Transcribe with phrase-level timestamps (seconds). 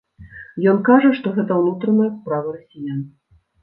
[0.71, 3.11] Ён кажа, што гэта ўнутраная справа расіян.